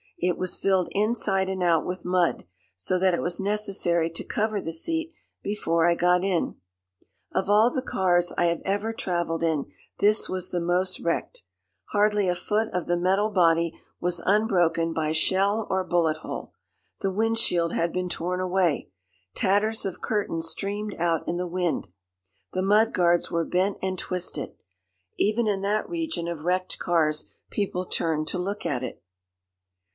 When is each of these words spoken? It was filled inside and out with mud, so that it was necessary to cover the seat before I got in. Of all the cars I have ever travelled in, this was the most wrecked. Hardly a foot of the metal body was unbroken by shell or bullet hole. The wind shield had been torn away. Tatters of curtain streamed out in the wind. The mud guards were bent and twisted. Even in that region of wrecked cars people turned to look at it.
It 0.17 0.37
was 0.37 0.57
filled 0.57 0.87
inside 0.91 1.47
and 1.49 1.61
out 1.63 1.85
with 1.85 2.05
mud, 2.05 2.45
so 2.75 2.97
that 2.99 3.13
it 3.13 3.21
was 3.21 3.39
necessary 3.39 4.09
to 4.11 4.23
cover 4.23 4.59
the 4.61 4.71
seat 4.71 5.13
before 5.43 5.85
I 5.87 5.95
got 5.95 6.23
in. 6.23 6.55
Of 7.31 7.49
all 7.49 7.71
the 7.71 7.81
cars 7.83 8.31
I 8.37 8.45
have 8.45 8.61
ever 8.65 8.93
travelled 8.93 9.41
in, 9.43 9.71
this 9.99 10.29
was 10.29 10.49
the 10.49 10.59
most 10.59 10.99
wrecked. 10.99 11.43
Hardly 11.91 12.27
a 12.27 12.35
foot 12.35 12.69
of 12.71 12.85
the 12.87 12.97
metal 12.97 13.29
body 13.29 13.79
was 13.99 14.21
unbroken 14.25 14.93
by 14.93 15.11
shell 15.11 15.65
or 15.71 15.83
bullet 15.83 16.17
hole. 16.17 16.53
The 17.01 17.13
wind 17.13 17.37
shield 17.39 17.73
had 17.73 17.91
been 17.91 18.09
torn 18.09 18.39
away. 18.39 18.89
Tatters 19.35 19.85
of 19.85 20.01
curtain 20.01 20.41
streamed 20.41 20.95
out 20.95 21.27
in 21.27 21.37
the 21.37 21.47
wind. 21.47 21.87
The 22.53 22.63
mud 22.63 22.93
guards 22.93 23.29
were 23.31 23.45
bent 23.45 23.77
and 23.83 23.97
twisted. 23.97 24.53
Even 25.17 25.47
in 25.47 25.61
that 25.61 25.89
region 25.89 26.27
of 26.27 26.43
wrecked 26.43 26.77
cars 26.77 27.31
people 27.49 27.85
turned 27.85 28.27
to 28.29 28.39
look 28.39 28.67
at 28.67 28.83
it. 28.83 29.03